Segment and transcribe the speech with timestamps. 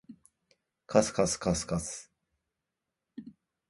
[0.87, 2.11] かすかすかすかす